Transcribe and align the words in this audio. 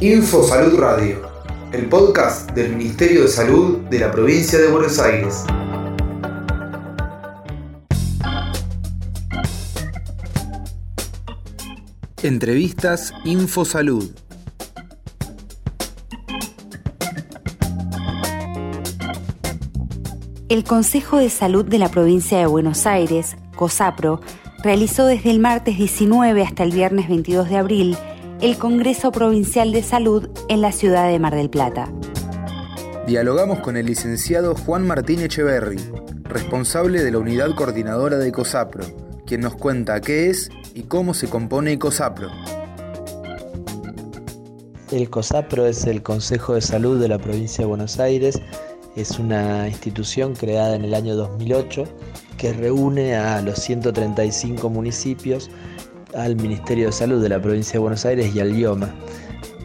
Info 0.00 0.42
Salud 0.42 0.78
Radio, 0.78 1.22
el 1.72 1.88
podcast 1.88 2.50
del 2.50 2.76
Ministerio 2.76 3.22
de 3.22 3.28
Salud 3.28 3.78
de 3.88 3.98
la 3.98 4.12
provincia 4.12 4.58
de 4.58 4.68
Buenos 4.68 4.98
Aires. 4.98 5.44
Entrevistas 12.22 13.14
InfoSalud. 13.24 14.10
El 20.50 20.64
Consejo 20.64 21.16
de 21.16 21.30
Salud 21.30 21.64
de 21.64 21.78
la 21.78 21.88
provincia 21.88 22.36
de 22.36 22.46
Buenos 22.46 22.84
Aires, 22.86 23.36
COSAPRO, 23.56 24.20
realizó 24.62 25.06
desde 25.06 25.30
el 25.30 25.38
martes 25.38 25.78
19 25.78 26.42
hasta 26.42 26.64
el 26.64 26.72
viernes 26.72 27.08
22 27.08 27.48
de 27.48 27.56
abril 27.56 27.96
el 28.42 28.56
Congreso 28.56 29.12
Provincial 29.12 29.70
de 29.70 29.82
Salud 29.82 30.30
en 30.48 30.62
la 30.62 30.72
ciudad 30.72 31.08
de 31.08 31.18
Mar 31.18 31.34
del 31.34 31.50
Plata. 31.50 31.92
Dialogamos 33.06 33.60
con 33.60 33.76
el 33.76 33.84
licenciado 33.84 34.54
Juan 34.54 34.86
Martín 34.86 35.20
Echeverry, 35.20 35.78
responsable 36.22 37.02
de 37.02 37.10
la 37.10 37.18
unidad 37.18 37.54
coordinadora 37.54 38.16
de 38.16 38.32
COSAPRO, 38.32 38.84
quien 39.26 39.42
nos 39.42 39.56
cuenta 39.56 40.00
qué 40.00 40.30
es 40.30 40.48
y 40.74 40.84
cómo 40.84 41.12
se 41.12 41.28
compone 41.28 41.78
COSAPRO. 41.78 42.30
El 44.90 45.10
COSAPRO 45.10 45.66
es 45.66 45.84
el 45.84 46.02
Consejo 46.02 46.54
de 46.54 46.62
Salud 46.62 46.98
de 46.98 47.08
la 47.08 47.18
provincia 47.18 47.64
de 47.64 47.68
Buenos 47.68 48.00
Aires. 48.00 48.40
Es 48.96 49.18
una 49.18 49.68
institución 49.68 50.34
creada 50.34 50.76
en 50.76 50.84
el 50.86 50.94
año 50.94 51.14
2008 51.14 51.84
que 52.38 52.54
reúne 52.54 53.16
a 53.16 53.42
los 53.42 53.58
135 53.58 54.70
municipios, 54.70 55.50
al 56.14 56.36
Ministerio 56.36 56.86
de 56.86 56.92
Salud 56.92 57.22
de 57.22 57.28
la 57.28 57.40
provincia 57.40 57.74
de 57.74 57.78
Buenos 57.78 58.04
Aires 58.04 58.34
y 58.34 58.40
al 58.40 58.56
IOMA 58.56 58.94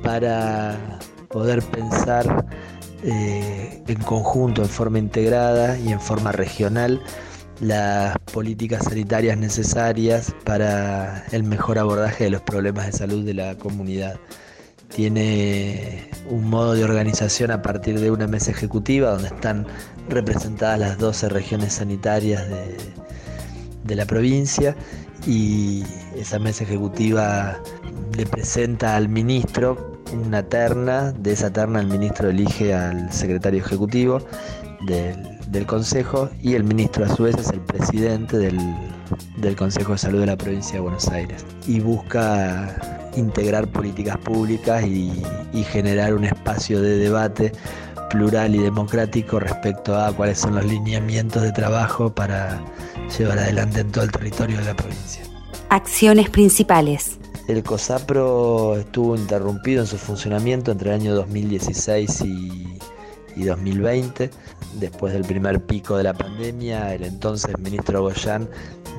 para 0.04 1.00
poder 1.30 1.62
pensar 1.64 2.46
eh, 3.04 3.84
en 3.88 4.02
conjunto, 4.02 4.62
en 4.62 4.70
forma 4.70 5.00
integrada 5.00 5.78
y 5.78 5.92
en 5.92 6.00
forma 6.00 6.32
regional 6.32 7.02
las 7.60 8.18
políticas 8.34 8.86
sanitarias 8.86 9.38
necesarias 9.38 10.34
para 10.44 11.26
el 11.32 11.44
mejor 11.44 11.80
abordaje 11.80 12.26
de 12.26 12.30
los 12.30 12.42
problemas 12.42 12.88
de 12.88 12.92
salud 12.92 13.26
de 13.26 13.34
la 13.34 13.58
comunidad. 13.58 14.20
Tiene 14.90 16.10
un 16.30 16.50
modo 16.50 16.74
de 16.74 16.84
organización 16.84 17.52
a 17.52 17.62
partir 17.62 18.00
de 18.00 18.12
una 18.12 18.28
mesa 18.28 18.52
ejecutiva 18.52 19.12
donde 19.12 19.30
están 19.30 19.66
representadas 20.10 20.80
las 20.80 20.98
12 20.98 21.30
regiones 21.30 21.74
sanitarias 21.74 22.48
de, 22.50 22.78
de 23.86 23.96
la 23.96 24.06
provincia 24.06 24.76
y 25.26 25.84
esa 26.16 26.40
mesa 26.40 26.64
ejecutiva 26.64 27.58
le 28.16 28.26
presenta 28.26 28.96
al 28.96 29.10
ministro 29.10 29.94
una 30.14 30.44
terna, 30.44 31.12
de 31.14 31.32
esa 31.32 31.52
terna 31.52 31.80
el 31.80 31.88
ministro 31.88 32.30
elige 32.30 32.74
al 32.74 33.12
secretario 33.12 33.60
ejecutivo 33.60 34.20
del 34.86 35.36
del 35.48 35.66
Consejo 35.66 36.30
y 36.42 36.54
el 36.54 36.64
ministro 36.64 37.06
a 37.06 37.10
su 37.10 37.24
vez 37.24 37.36
es 37.38 37.50
el 37.50 37.62
presidente 37.62 38.38
del, 38.38 38.60
Consejo 39.56 39.94
de 39.94 39.98
Salud 39.98 40.20
de 40.20 40.26
la 40.26 40.38
provincia 40.38 40.74
de 40.74 40.80
Buenos 40.82 41.08
Aires. 41.10 41.46
Y 41.68 41.80
busca 41.80 42.76
integrar 43.16 43.68
políticas 43.68 44.18
públicas 44.18 44.84
y, 44.84 45.14
generar 45.72 46.14
un 46.14 46.26
espacio 46.26 46.82
de 46.82 46.98
debate 46.98 47.52
plural 48.16 48.56
y 48.56 48.60
democrático 48.60 49.40
respecto 49.40 50.00
a 50.00 50.14
cuáles 50.14 50.40
son 50.40 50.56
los 50.56 50.66
lineamientos 50.66 51.42
de 51.42 51.52
trabajo 51.52 52.16
para 52.16 52.62
llevar 53.18 53.40
adelante 53.40 53.82
en 53.82 53.92
todo 53.92 54.06
el 54.06 54.12
territorio 54.12 54.58
de 54.58 54.64
la 54.64 54.74
provincia. 54.74 55.24
Acciones 55.70 56.30
principales. 56.30 57.18
El 57.50 57.62
COSAPRO 57.62 58.78
estuvo 58.78 59.18
interrumpido 59.18 59.82
en 59.82 59.88
su 59.88 59.98
funcionamiento 59.98 60.72
entre 60.72 60.92
el 60.92 61.02
año 61.02 61.14
2016 61.14 62.22
y, 62.22 62.80
y 63.36 63.44
2020 63.44 64.32
después 64.80 65.14
del 65.14 65.24
primer 65.24 65.62
pico 65.66 65.98
de 65.98 66.04
la 66.04 66.14
pandemia, 66.14 66.94
el 66.94 67.04
entonces 67.04 67.58
ministro 67.60 68.02
Goyán 68.02 68.48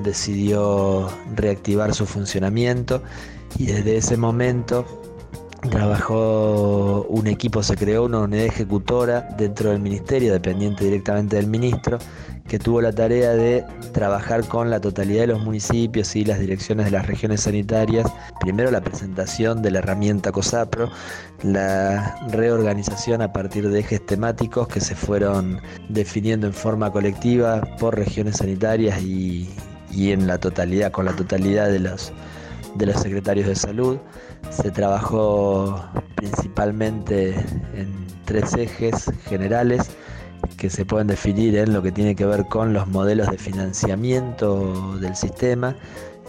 decidió 0.03 1.09
reactivar 1.35 1.93
su 1.95 2.05
funcionamiento 2.05 3.01
y 3.57 3.65
desde 3.65 3.97
ese 3.97 4.17
momento 4.17 4.85
trabajó 5.69 7.05
un 7.09 7.27
equipo, 7.27 7.63
se 7.63 7.75
creó 7.75 8.05
una 8.05 8.19
unidad 8.19 8.45
ejecutora 8.45 9.27
dentro 9.37 9.71
del 9.71 9.79
ministerio, 9.79 10.33
dependiente 10.33 10.85
directamente 10.85 11.35
del 11.35 11.47
ministro, 11.47 11.99
que 12.47 12.59
tuvo 12.59 12.81
la 12.81 12.93
tarea 12.93 13.31
de 13.31 13.65
trabajar 13.91 14.47
con 14.47 14.69
la 14.69 14.79
totalidad 14.79 15.21
de 15.21 15.27
los 15.27 15.43
municipios 15.43 16.15
y 16.15 16.23
las 16.23 16.39
direcciones 16.39 16.85
de 16.85 16.91
las 16.91 17.05
regiones 17.05 17.41
sanitarias. 17.41 18.09
Primero 18.39 18.71
la 18.71 18.81
presentación 18.81 19.61
de 19.61 19.71
la 19.71 19.79
herramienta 19.79 20.31
COSAPRO, 20.31 20.89
la 21.43 22.15
reorganización 22.29 23.21
a 23.21 23.33
partir 23.33 23.69
de 23.69 23.79
ejes 23.79 24.05
temáticos 24.05 24.67
que 24.67 24.79
se 24.79 24.95
fueron 24.95 25.59
definiendo 25.89 26.47
en 26.47 26.53
forma 26.53 26.91
colectiva 26.91 27.61
por 27.79 27.95
regiones 27.95 28.37
sanitarias 28.37 29.01
y, 29.01 29.49
en 29.93 30.27
la 30.27 30.37
totalidad, 30.37 30.91
con 30.91 31.05
la 31.05 31.13
totalidad 31.13 31.69
de 31.69 31.79
los, 31.79 32.13
de 32.77 32.85
los 32.85 33.01
secretarios 33.01 33.47
de 33.47 33.55
salud. 33.55 33.97
Se 34.49 34.71
trabajó 34.71 35.83
principalmente 36.15 37.35
en 37.75 38.07
tres 38.25 38.53
ejes 38.53 39.11
generales 39.25 39.89
que 40.57 40.69
se 40.69 40.85
pueden 40.85 41.07
definir 41.07 41.57
en 41.57 41.73
lo 41.73 41.81
que 41.81 41.91
tiene 41.91 42.15
que 42.15 42.25
ver 42.25 42.45
con 42.47 42.73
los 42.73 42.87
modelos 42.87 43.29
de 43.29 43.37
financiamiento 43.37 44.97
del 44.99 45.15
sistema. 45.15 45.75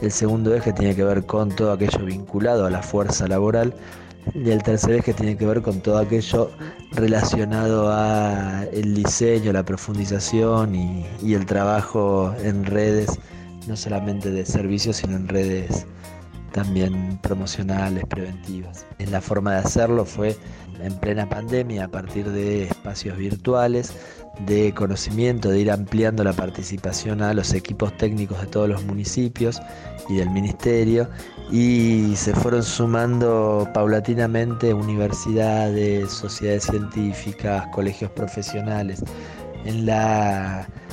El 0.03 0.13
segundo 0.13 0.55
eje 0.55 0.73
tiene 0.73 0.95
que 0.95 1.05
ver 1.05 1.27
con 1.27 1.51
todo 1.51 1.73
aquello 1.73 2.05
vinculado 2.05 2.67
a 2.67 2.71
la 2.71 2.83
fuerza 2.83 3.27
laboral. 3.27 3.75
Y 4.35 4.51
el 4.51 4.63
tercer 4.63 4.97
eje 4.97 5.15
tiene 5.15 5.37
que 5.37 5.47
ver 5.47 5.63
con 5.63 5.81
todo 5.81 5.99
aquello 5.99 6.51
relacionado 6.93 7.91
a 7.91 8.65
el 8.73 8.95
diseño, 8.95 9.53
la 9.53 9.65
profundización 9.65 10.75
y, 10.75 11.07
y 11.23 11.35
el 11.35 11.47
trabajo 11.47 12.35
en 12.43 12.65
redes, 12.65 13.19
no 13.67 13.77
solamente 13.77 14.31
de 14.31 14.45
servicios, 14.45 14.97
sino 14.97 15.17
en 15.17 15.29
redes 15.29 15.87
también 16.53 17.19
promocionales, 17.23 18.05
preventivas. 18.07 18.87
La 18.99 19.21
forma 19.21 19.53
de 19.53 19.59
hacerlo 19.59 20.05
fue 20.05 20.37
en 20.83 20.95
plena 20.99 21.29
pandemia 21.29 21.85
a 21.85 21.89
partir 21.89 22.31
de 22.31 22.65
espacios 22.65 23.17
virtuales, 23.17 23.93
de 24.47 24.73
conocimiento, 24.75 25.51
de 25.51 25.61
ir 25.61 25.71
ampliando 25.71 26.23
la 26.23 26.33
participación 26.33 27.23
a 27.23 27.35
los 27.35 27.53
equipos 27.55 27.97
técnicos 27.97 28.41
de 28.41 28.47
todos 28.47 28.69
los 28.69 28.85
municipios 28.85 29.61
y 30.09 30.17
del 30.17 30.31
ministerio 30.31 31.09
y 31.51 32.15
se 32.15 32.35
fueron 32.35 32.63
sumando 32.63 33.69
paulatinamente 33.75 34.73
universidades, 34.73 36.13
sociedades 36.13 36.65
científicas, 36.65 37.67
colegios 37.73 38.11
profesionales 38.13 39.03
en 39.65 39.87
la 39.87 40.67
en 40.67 40.88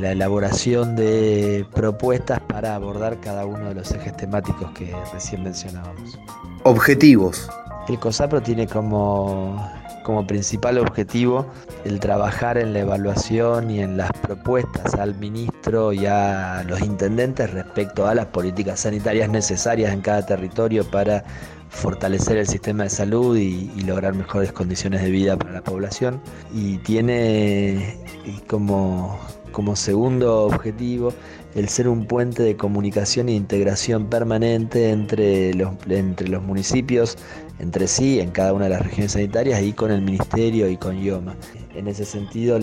la 0.00 0.12
elaboración 0.12 0.96
de 0.96 1.66
propuestas 1.74 2.40
para 2.40 2.74
abordar 2.74 3.20
cada 3.20 3.44
uno 3.44 3.68
de 3.68 3.74
los 3.74 3.90
ejes 3.92 4.16
temáticos 4.16 4.70
que 4.72 4.94
recién 5.12 5.42
mencionábamos. 5.42 6.18
Objetivos. 6.62 7.50
El 7.88 7.98
COSAPRO 7.98 8.40
tiene 8.40 8.66
como, 8.66 9.68
como 10.04 10.26
principal 10.26 10.78
objetivo 10.78 11.46
el 11.84 11.98
trabajar 11.98 12.58
en 12.58 12.72
la 12.72 12.80
evaluación 12.80 13.70
y 13.70 13.80
en 13.80 13.96
las 13.96 14.10
propuestas 14.12 14.94
al 14.94 15.14
ministro 15.16 15.92
y 15.92 16.06
a 16.06 16.62
los 16.66 16.80
intendentes 16.80 17.50
respecto 17.52 18.06
a 18.06 18.14
las 18.14 18.26
políticas 18.26 18.80
sanitarias 18.80 19.28
necesarias 19.28 19.92
en 19.92 20.02
cada 20.02 20.24
territorio 20.24 20.88
para 20.90 21.24
fortalecer 21.68 22.36
el 22.36 22.46
sistema 22.46 22.84
de 22.84 22.90
salud 22.90 23.36
y, 23.36 23.70
y, 23.76 23.82
lograr 23.82 24.12
mejores 24.14 24.52
condiciones 24.52 25.02
de 25.02 25.10
vida 25.10 25.36
para 25.36 25.52
la 25.52 25.62
población. 25.62 26.20
Y 26.52 26.78
tiene 26.78 27.96
como, 28.48 29.18
como 29.50 29.76
segundo 29.76 30.44
objetivo 30.44 31.12
el 31.54 31.68
ser 31.68 31.88
un 31.88 32.06
puente 32.06 32.42
de 32.42 32.56
comunicación 32.56 33.28
e 33.28 33.32
integración 33.32 34.06
permanente 34.08 34.90
entre 34.90 35.52
los, 35.54 35.74
entre 35.88 36.28
los 36.28 36.42
municipios, 36.42 37.16
entre 37.58 37.88
sí, 37.88 38.20
en 38.20 38.30
cada 38.30 38.52
una 38.52 38.64
de 38.64 38.70
las 38.70 38.82
regiones 38.82 39.12
sanitarias 39.12 39.62
y 39.62 39.72
con 39.72 39.90
el 39.90 40.00
ministerio 40.02 40.68
y 40.68 40.76
con 40.76 40.98
IOMA. 40.98 41.36
En 41.74 41.88
ese 41.88 42.04
sentido, 42.04 42.58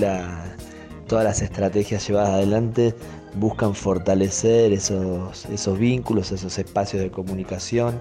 todas 1.07 1.23
las 1.23 1.41
estrategias 1.41 2.07
llevadas 2.07 2.29
adelante 2.29 2.95
buscan 3.35 3.75
fortalecer 3.75 4.73
esos, 4.73 5.45
esos 5.45 5.77
vínculos, 5.77 6.31
esos 6.31 6.57
espacios 6.57 7.01
de 7.03 7.11
comunicación, 7.11 7.99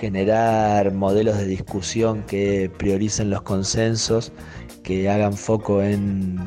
generar 0.00 0.92
modelos 0.92 1.38
de 1.38 1.46
discusión 1.46 2.22
que 2.24 2.70
prioricen 2.76 3.30
los 3.30 3.42
consensos, 3.42 4.32
que 4.84 5.10
hagan 5.10 5.32
foco 5.32 5.82
en, 5.82 6.38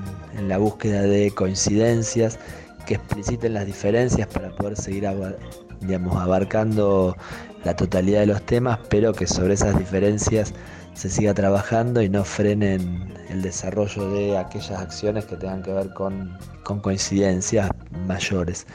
la 0.47 0.57
búsqueda 0.57 1.01
de 1.01 1.31
coincidencias, 1.31 2.39
que 2.85 2.93
expliciten 2.93 3.55
las 3.55 3.65
diferencias 3.65 4.27
para 4.27 4.55
poder 4.55 4.77
seguir 4.77 5.07
abarcando 5.07 7.17
la 7.65 7.75
totalidad 7.75 8.21
de 8.21 8.27
los 8.27 8.41
temas, 8.43 8.79
pero 8.89 9.13
que 9.13 9.27
sobre 9.27 9.55
esas 9.55 9.77
diferencias 9.77 10.53
se 10.93 11.09
siga 11.09 11.33
trabajando 11.33 12.01
y 12.01 12.09
no 12.09 12.23
frenen 12.23 13.13
el 13.29 13.41
desarrollo 13.41 14.09
de 14.11 14.37
aquellas 14.37 14.79
acciones 14.79 15.25
que 15.25 15.35
tengan 15.35 15.63
que 15.63 15.73
ver 15.73 15.93
con 15.93 16.37
coincidencias 16.81 17.69
mayores. 18.05 18.65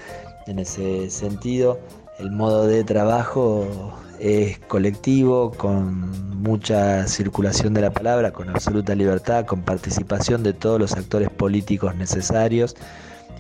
En 0.47 0.59
ese 0.59 1.09
sentido, 1.09 1.79
el 2.19 2.31
modo 2.31 2.67
de 2.67 2.85
trabajo 2.85 3.95
es 4.23 4.61
colectivo, 4.61 5.51
con 5.51 6.41
mucha 6.41 7.09
circulación 7.09 7.75
de 7.75 7.81
la 7.81 7.91
palabra, 7.91 8.33
con 8.33 8.49
absoluta 8.49 8.95
libertad, 8.95 9.47
con 9.47 9.63
participación 9.63 10.45
de 10.45 10.53
todos 10.53 10.79
los 10.79 10.93
actores 10.93 11.29
políticos 11.29 11.97
necesarios 11.97 12.77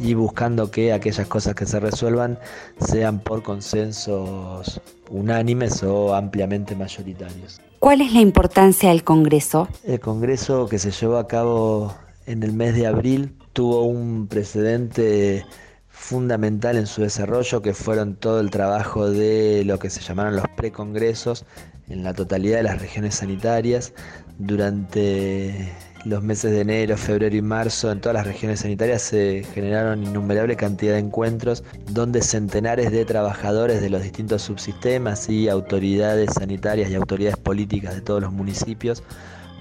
y 0.01 0.15
buscando 0.15 0.73
que 0.73 0.93
aquellas 0.93 1.29
cosas 1.29 1.55
que 1.55 1.67
se 1.67 1.79
resuelvan 1.79 2.37
sean 2.85 3.21
por 3.21 3.45
consensos 3.45 4.81
unánimes 5.09 5.85
o 5.85 6.17
ampliamente 6.17 6.75
mayoritarios. 6.75 7.61
¿Cuál 7.79 8.01
es 8.01 8.13
la 8.13 8.21
importancia 8.21 8.89
del 8.89 9.05
Congreso? 9.05 9.69
El 9.85 10.01
Congreso 10.01 10.67
que 10.67 10.81
se 10.81 10.91
llevó 10.91 11.19
a 11.19 11.29
cabo 11.29 11.95
en 12.27 12.43
el 12.43 12.53
mes 12.53 12.75
de 12.75 12.89
abril 12.89 13.37
tuvo 13.53 13.85
un 13.85 14.27
precedente 14.27 15.45
fundamental 15.93 16.77
en 16.79 16.87
su 16.87 17.03
desarrollo 17.03 17.63
que 17.63 17.75
fueron 17.75 18.17
todo 18.17 18.41
el 18.41 18.51
trabajo 18.51 19.09
de 19.11 19.63
lo 19.65 19.79
que 19.79 19.91
se 19.91 20.01
llamaron 20.01 20.35
los 20.35 20.49
precongresos 20.57 21.45
en 21.89 22.03
la 22.03 22.15
totalidad 22.15 22.57
de 22.57 22.63
las 22.65 22.81
regiones 22.81 23.17
sanitarias. 23.17 23.93
Durante 24.39 25.71
los 26.07 26.23
meses 26.23 26.51
de 26.51 26.63
enero, 26.63 26.97
febrero 26.97 27.37
y 27.37 27.43
marzo 27.43 27.93
en 27.93 28.01
todas 28.01 28.15
las 28.15 28.27
regiones 28.27 28.61
sanitarias 28.61 29.03
se 29.03 29.45
generaron 29.55 30.03
innumerable 30.03 30.57
cantidad 30.57 30.95
de 30.95 31.01
encuentros 31.01 31.63
donde 31.91 32.23
centenares 32.23 32.91
de 32.91 33.05
trabajadores 33.05 33.83
de 33.83 33.91
los 33.91 34.03
distintos 34.03 34.43
subsistemas 34.43 35.29
y 35.29 35.49
autoridades 35.49 36.31
sanitarias 36.33 36.91
y 36.91 36.95
autoridades 36.95 37.37
políticas 37.37 37.95
de 37.95 38.01
todos 38.01 38.23
los 38.23 38.33
municipios 38.33 39.03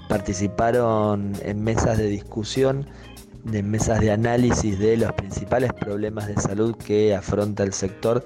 participaron 0.08 1.32
en 1.42 1.62
mesas 1.62 1.96
de 1.96 2.06
discusión, 2.08 2.86
de 3.44 3.62
mesas 3.62 4.00
de 4.00 4.12
análisis 4.12 4.78
de 4.78 4.96
los 4.96 5.12
principales 5.12 5.72
problemas 5.72 6.26
de 6.28 6.40
salud 6.40 6.76
que 6.76 7.14
afronta 7.14 7.62
el 7.62 7.72
sector 7.72 8.24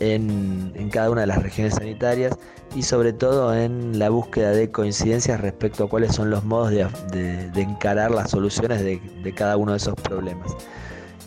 en, 0.00 0.90
cada 0.90 1.10
una 1.10 1.22
de 1.22 1.26
las 1.26 1.42
regiones 1.42 1.74
sanitarias 1.74 2.36
y 2.74 2.82
sobre 2.82 3.12
todo 3.12 3.54
en 3.54 3.98
la 3.98 4.10
búsqueda 4.10 4.50
de 4.52 4.70
coincidencias 4.70 5.40
respecto 5.40 5.84
a 5.84 5.88
cuáles 5.88 6.14
son 6.14 6.30
los 6.30 6.44
modos 6.44 6.70
de, 6.70 7.50
encarar 7.56 8.10
las 8.10 8.30
soluciones 8.30 8.80
de, 8.80 9.00
de, 9.22 9.34
cada 9.34 9.56
uno 9.56 9.72
de 9.72 9.78
esos 9.78 9.94
problemas. 9.94 10.52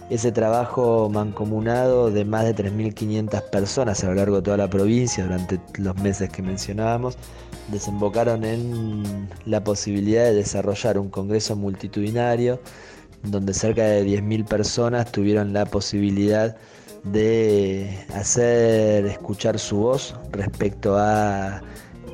Ese 0.10 0.32
trabajo 0.32 1.10
mancomunado 1.10 2.12
de 2.12 2.26
más 2.26 2.44
de 2.44 2.56
3.500 2.56 3.50
personas 3.50 4.04
a 4.04 4.08
lo 4.08 4.16
largo 4.16 4.38
de 4.38 4.42
toda 4.42 4.58
la 4.58 4.70
provincia 4.70 5.24
durante 5.24 5.60
los 5.78 5.96
meses 5.98 6.30
que 6.30 6.42
mencionábamos 6.42 7.18
desembocaron 7.70 8.44
en 8.44 9.30
la 9.46 9.64
posibilidad 9.64 10.26
de 10.26 10.34
desarrollar 10.34 10.98
un 10.98 11.10
congreso 11.10 11.56
multitudinario 11.56 12.60
donde 13.24 13.54
cerca 13.54 13.84
de 13.84 14.06
10.000 14.06 14.48
personas 14.48 15.12
tuvieron 15.12 15.54
la 15.54 15.66
posibilidad 15.66 16.56
de 17.04 17.98
hacer 18.14 19.06
escuchar 19.06 19.58
su 19.60 19.78
voz 19.78 20.16
respecto 20.32 20.98
a 20.98 21.62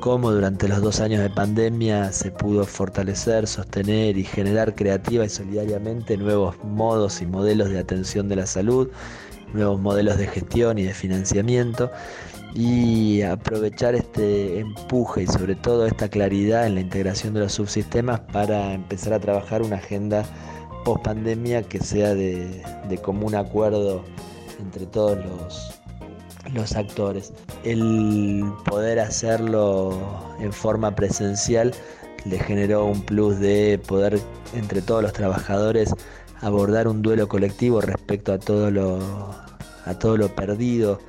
cómo 0.00 0.30
durante 0.30 0.68
los 0.68 0.80
dos 0.80 1.00
años 1.00 1.20
de 1.20 1.30
pandemia 1.30 2.12
se 2.12 2.30
pudo 2.30 2.64
fortalecer, 2.64 3.46
sostener 3.46 4.16
y 4.16 4.24
generar 4.24 4.74
creativa 4.74 5.24
y 5.24 5.28
solidariamente 5.28 6.16
nuevos 6.16 6.56
modos 6.64 7.20
y 7.20 7.26
modelos 7.26 7.68
de 7.70 7.78
atención 7.78 8.28
de 8.28 8.36
la 8.36 8.46
salud, 8.46 8.88
nuevos 9.52 9.80
modelos 9.80 10.18
de 10.18 10.26
gestión 10.28 10.78
y 10.78 10.84
de 10.84 10.94
financiamiento 10.94 11.90
y 12.54 13.22
aprovechar 13.22 13.94
este 13.94 14.60
empuje 14.60 15.22
y 15.22 15.26
sobre 15.26 15.54
todo 15.54 15.86
esta 15.86 16.08
claridad 16.08 16.66
en 16.66 16.76
la 16.76 16.80
integración 16.80 17.34
de 17.34 17.40
los 17.40 17.52
subsistemas 17.52 18.20
para 18.32 18.72
empezar 18.72 19.12
a 19.12 19.20
trabajar 19.20 19.62
una 19.62 19.76
agenda 19.76 20.24
pandemia 20.96 21.62
que 21.62 21.80
sea 21.80 22.14
de, 22.14 22.62
de 22.88 22.98
común 22.98 23.34
acuerdo 23.34 24.02
entre 24.60 24.86
todos 24.86 25.18
los, 25.24 25.80
los 26.52 26.74
actores. 26.74 27.32
El 27.64 28.44
poder 28.64 29.00
hacerlo 29.00 29.98
en 30.40 30.52
forma 30.52 30.94
presencial 30.94 31.74
le 32.24 32.38
generó 32.38 32.84
un 32.86 33.02
plus 33.02 33.38
de 33.38 33.80
poder 33.86 34.20
entre 34.54 34.82
todos 34.82 35.02
los 35.02 35.12
trabajadores 35.12 35.94
abordar 36.40 36.88
un 36.88 37.02
duelo 37.02 37.28
colectivo 37.28 37.80
respecto 37.80 38.32
a 38.32 38.38
todo 38.38 38.70
lo, 38.70 38.98
a 39.84 39.94
todo 39.98 40.16
lo 40.16 40.34
perdido, 40.34 41.00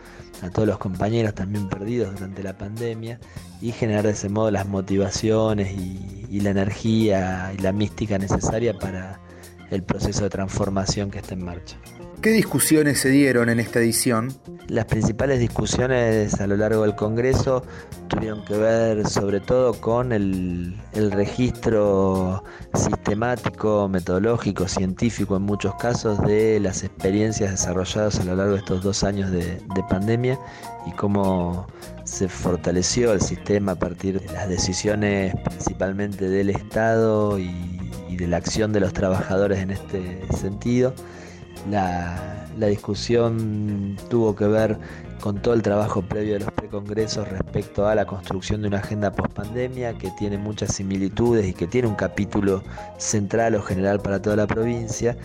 a 0.42 0.50
todos 0.50 0.68
los 0.68 0.78
compañeros 0.78 1.34
también 1.36 1.70
perdidos 1.70 2.14
durante 2.14 2.44
la 2.44 2.58
pandemia 2.58 3.20
y 3.62 3.72
generar 3.72 4.06
de 4.06 4.12
ese 4.12 4.30
modo 4.30 4.52
las 4.52 4.68
motivaciones 4.68 5.76
y 5.78 6.40
la 6.42 6.52
energía 6.52 7.54
y 7.58 7.62
la 7.62 7.72
mística 7.72 8.18
necesaria 8.18 8.74
para 8.78 9.20
el 9.72 9.84
proceso 9.84 10.24
de 10.24 10.30
transformación 10.30 11.12
que 11.12 11.20
está 11.20 11.34
en 11.34 11.44
marcha. 11.44 11.78
¿Qué 12.22 12.32
discusiones 12.32 13.00
se 13.00 13.10
dieron 13.10 13.48
en 13.48 13.62
esta 13.62 13.80
edición? 13.80 14.34
Las 14.68 14.86
principales 14.86 15.40
discusiones 15.40 16.42
a 16.42 16.48
lo 16.48 16.58
largo 16.58 16.82
del 16.82 16.94
Congreso 16.94 17.64
tuvieron 18.10 18.44
que 18.44 18.58
ver 18.58 19.08
sobre 19.08 19.40
todo 19.40 19.74
con 19.80 20.12
el, 20.12 20.76
registro 21.12 22.44
sistemático, 22.74 23.88
metodológico, 23.88 24.68
científico 24.68 25.38
en 25.38 25.44
muchos 25.44 25.74
casos 25.76 26.20
de 26.24 26.60
las 26.60 26.84
experiencias 26.84 27.52
desarrolladas 27.52 28.20
a 28.20 28.26
lo 28.26 28.36
largo 28.36 28.52
de 28.52 28.60
estos 28.60 28.84
dos 28.84 29.06
años 29.06 29.32
de, 29.32 29.62
pandemia 29.90 30.38
y 30.86 30.92
cómo 30.92 31.68
se 32.04 32.28
fortaleció 32.28 33.14
el 33.14 33.22
sistema 33.22 33.72
a 33.72 33.76
partir 33.76 34.20
de 34.20 34.34
las 34.34 34.50
decisiones 34.50 35.34
principalmente 35.46 36.28
del 36.28 36.50
Estado 36.50 37.40
y 37.40 37.79
de 38.18 38.28
la 38.28 38.38
acción 38.38 38.74
de 38.74 38.80
los 38.80 38.94
trabajadores 38.94 39.60
en 39.60 39.72
este 39.72 40.20
sentido. 40.36 40.94
La, 41.70 42.46
discusión 42.68 43.98
tuvo 44.10 44.36
que 44.36 44.46
ver 44.46 44.78
con 45.22 45.42
todo 45.42 45.54
el 45.54 45.62
trabajo 45.62 46.02
previo 46.02 46.34
de 46.34 46.40
los 46.40 46.52
precongresos 46.52 47.28
respecto 47.28 47.88
a 47.88 47.96
la 47.96 48.06
construcción 48.06 48.62
de 48.62 48.68
una 48.68 48.80
agenda 48.80 49.12
post-pandemia 49.12 49.98
que 49.98 50.12
tiene 50.18 50.38
muchas 50.38 50.76
similitudes 50.76 51.48
y 51.48 51.54
que 51.54 51.68
tiene 51.68 51.88
un 51.88 51.96
capítulo 51.96 52.64
central 52.98 53.56
o 53.56 53.62
general 53.62 54.02
para 54.02 54.22
toda 54.22 54.36
la 54.36 54.48
provincia 54.48 55.18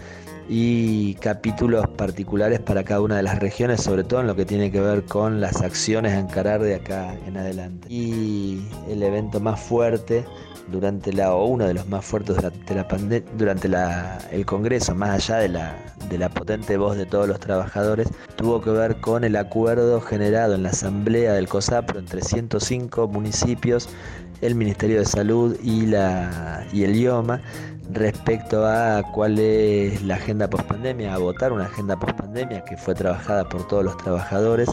y 0.48 1.14
capítulos 1.14 1.88
particulares 1.88 2.60
para 2.60 2.84
cada 2.84 3.00
una 3.00 3.16
de 3.16 3.22
las 3.22 3.38
regiones, 3.38 3.82
sobre 3.82 4.04
todo 4.04 4.20
en 4.20 4.26
lo 4.26 4.36
que 4.36 4.44
tiene 4.44 4.70
que 4.70 4.80
ver 4.80 5.04
con 5.04 5.40
las 5.40 5.62
acciones 5.62 6.12
a 6.12 6.18
encarar 6.18 6.62
de 6.62 6.76
acá 6.76 7.16
en 7.26 7.36
adelante. 7.36 7.88
Y 7.90 8.66
el 8.88 9.02
evento 9.02 9.40
más 9.40 9.60
fuerte 9.60 10.24
durante 10.68 11.12
la, 11.12 11.34
o 11.34 11.46
uno 11.46 11.66
de 11.66 11.74
los 11.74 11.86
más 11.88 12.04
fuertes 12.04 12.36
durante 12.36 12.74
la, 12.74 12.88
pandemia, 12.88 13.30
durante 13.36 13.68
el 14.32 14.46
Congreso, 14.46 14.94
más 14.94 15.10
allá 15.10 15.36
de 15.40 15.48
la, 15.48 15.76
de 16.08 16.18
la 16.18 16.28
potente 16.28 16.76
voz 16.76 16.96
de 16.96 17.06
todos 17.06 17.28
los 17.28 17.40
trabajadores, 17.40 18.08
tuvo 18.36 18.60
que 18.60 18.70
ver 18.70 18.96
con 18.96 19.24
el 19.24 19.36
acuerdo 19.36 20.00
generado 20.00 20.54
en 20.54 20.62
la 20.62 20.70
Asamblea 20.70 21.32
del 21.34 21.48
COSAPRO 21.48 21.98
entre 21.98 22.22
105 22.22 23.08
municipios, 23.08 23.88
el 24.40 24.54
Ministerio 24.54 24.98
de 24.98 25.06
Salud 25.06 25.56
y, 25.62 25.86
la, 25.86 26.66
y 26.72 26.84
el 26.84 26.96
IOMA 26.96 27.40
respecto 27.92 28.66
a 28.66 29.02
cuál 29.12 29.38
es 29.38 30.02
la 30.02 30.14
agenda 30.14 30.33
pospandemia, 30.48 31.14
a 31.14 31.18
votar 31.18 31.52
una 31.52 31.66
agenda 31.66 31.98
pospandemia 31.98 32.64
que 32.64 32.76
fue 32.76 32.94
trabajada 32.94 33.48
por 33.48 33.66
todos 33.68 33.84
los 33.84 33.96
trabajadores 33.96 34.68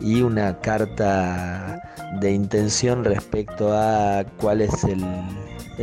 y 0.00 0.22
una 0.22 0.58
carta 0.60 1.80
de 2.20 2.32
intención 2.32 3.04
respecto 3.04 3.72
a 3.72 4.24
cuál 4.40 4.60
es 4.60 4.84
el, 4.84 5.04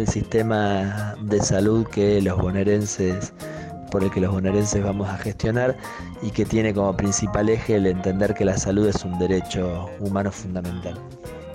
sistema 0.07 1.15
de 1.21 1.39
salud 1.39 1.87
que 1.87 2.21
los 2.21 2.37
bonaerenses 2.37 3.31
por 3.91 4.03
el 4.03 4.11
que 4.11 4.19
los 4.19 4.29
bonaerenses 4.29 4.83
vamos 4.83 5.07
a 5.07 5.17
gestionar 5.17 5.77
y 6.21 6.31
que 6.31 6.43
tiene 6.43 6.73
como 6.73 6.97
principal 6.97 7.47
eje 7.47 7.75
el 7.75 7.87
entender 7.87 8.33
que 8.33 8.43
la 8.43 8.57
salud 8.57 8.89
es 8.89 9.05
un 9.05 9.17
derecho 9.19 9.89
humano 10.01 10.33
fundamental. 10.33 10.99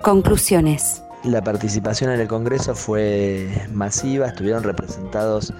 Conclusiones. 0.00 1.02
La 1.24 1.44
participación 1.44 2.12
en 2.12 2.20
el 2.20 2.28
Congreso 2.28 2.74
fue 2.74 3.46
masiva, 3.74 4.28
estuvieron 4.28 4.62
representados 4.62 5.52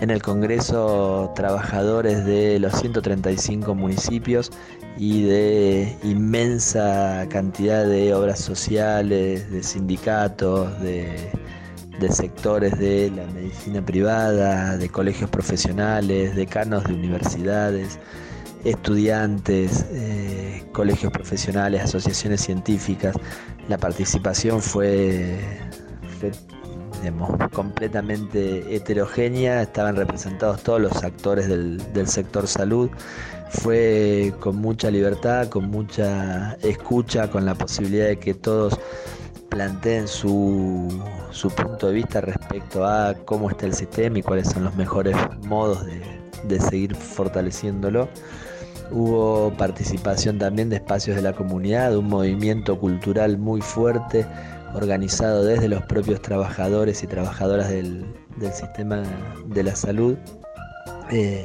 en 0.00 0.10
el 0.10 0.22
Congreso 0.22 1.32
trabajadores 1.34 2.24
de 2.24 2.58
los 2.60 2.72
135 2.74 3.74
municipios 3.74 4.50
y 4.96 5.22
de 5.24 5.96
inmensa 6.02 7.26
cantidad 7.28 7.86
de 7.86 8.14
obras 8.14 8.40
sociales, 8.40 9.50
de 9.50 9.62
sindicatos, 9.62 10.80
de, 10.80 11.30
sectores 12.10 12.78
de 12.78 13.10
la 13.10 13.26
medicina 13.26 13.84
privada, 13.84 14.76
de 14.76 14.88
colegios 14.88 15.30
profesionales, 15.30 16.34
decanos 16.36 16.84
de 16.84 16.94
universidades, 16.94 17.98
estudiantes, 18.64 19.86
eh, 19.90 20.64
colegios 20.72 21.12
profesionales, 21.12 21.82
asociaciones 21.82 22.40
científicas. 22.40 23.16
La 23.68 23.78
participación 23.78 24.62
fue, 24.62 25.38
completamente 27.52 28.74
heterogénea, 28.74 29.62
estaban 29.62 29.96
representados 29.96 30.62
todos 30.62 30.80
los 30.80 31.04
actores 31.04 31.48
del, 31.48 32.08
sector 32.08 32.46
salud. 32.46 32.90
Fue 33.50 34.34
con 34.40 34.56
mucha 34.56 34.90
libertad, 34.90 35.48
con 35.48 35.70
mucha 35.70 36.54
escucha, 36.62 37.30
con 37.30 37.44
la 37.44 37.54
posibilidad 37.54 38.06
de 38.06 38.18
que 38.18 38.34
todos 38.34 38.78
planteen 39.48 40.06
su, 40.06 40.88
punto 41.56 41.88
de 41.88 41.94
vista 41.94 42.20
respecto 42.20 42.86
a 42.86 43.14
cómo 43.24 43.50
está 43.50 43.66
el 43.66 43.74
sistema 43.74 44.18
y 44.18 44.22
cuáles 44.22 44.48
son 44.48 44.64
los 44.64 44.74
mejores 44.76 45.16
modos 45.46 45.84
de 46.44 46.60
seguir 46.60 46.94
fortaleciéndolo 46.94 48.08
Hubo 48.90 49.52
participación 49.56 50.38
también 50.38 50.70
de 50.70 50.76
espacios 50.76 51.16
de 51.16 51.22
la 51.22 51.34
comunidad, 51.34 51.96
un 51.96 52.08
movimiento 52.08 52.78
cultural 52.78 53.36
muy 53.36 53.60
fuerte, 53.60 54.26
organizado 54.74 55.44
desde 55.44 55.68
los 55.68 55.82
propios 55.82 56.22
trabajadores 56.22 57.02
y 57.02 57.06
trabajadoras 57.06 57.68
del, 57.68 58.06
sistema 58.52 59.02
de 59.46 59.62
la 59.62 59.76
salud. 59.76 60.16
Eh, 61.10 61.44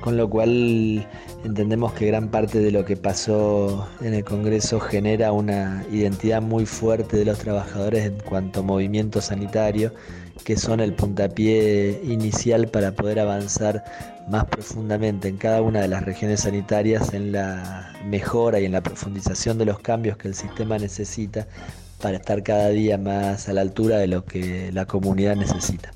con 0.00 0.16
lo 0.16 0.28
cual 0.28 1.06
entendemos 1.44 1.92
que 1.92 2.06
gran 2.06 2.28
parte 2.28 2.58
de 2.58 2.70
lo 2.70 2.84
que 2.84 2.96
pasó 2.96 3.88
en 4.00 4.14
el 4.14 4.24
Congreso 4.24 4.80
genera 4.80 5.32
una 5.32 5.84
identidad 5.90 6.42
muy 6.42 6.66
fuerte 6.66 7.16
de 7.16 7.24
los 7.24 7.38
trabajadores 7.38 8.06
en 8.06 8.18
cuanto 8.20 8.60
a 8.60 8.62
movimiento 8.62 9.20
sanitario, 9.20 9.92
que 10.44 10.56
son 10.56 10.80
el 10.80 10.92
puntapié 10.92 12.00
inicial 12.04 12.68
para 12.68 12.92
poder 12.92 13.18
avanzar 13.20 13.84
más 14.28 14.44
profundamente 14.46 15.28
en 15.28 15.36
cada 15.36 15.62
una 15.62 15.80
de 15.80 15.88
las 15.88 16.04
regiones 16.04 16.40
sanitarias 16.40 17.14
en 17.14 17.32
la 17.32 17.92
mejora 18.04 18.60
y 18.60 18.64
en 18.64 18.72
la 18.72 18.82
profundización 18.82 19.58
de 19.58 19.64
los 19.64 19.78
cambios 19.80 20.16
que 20.16 20.28
el 20.28 20.34
sistema 20.34 20.78
necesita 20.78 21.46
para 22.00 22.18
estar 22.18 22.42
cada 22.42 22.68
día 22.68 22.98
más 22.98 23.48
a 23.48 23.52
la 23.52 23.62
altura 23.62 23.98
de 23.98 24.06
lo 24.06 24.24
que 24.24 24.70
la 24.72 24.86
comunidad 24.86 25.36
necesita. 25.36 25.95